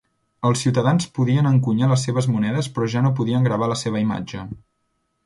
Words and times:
Els 0.47 0.61
ciutadans 0.65 1.05
podien 1.17 1.49
encunyar 1.49 1.89
les 1.91 2.05
seves 2.07 2.29
monedes 2.37 2.71
però 2.79 2.87
ja 2.95 3.05
no 3.09 3.13
podien 3.21 3.47
gravar 3.49 3.69
la 3.73 3.79
seva 3.83 4.03
imatge. 4.07 4.43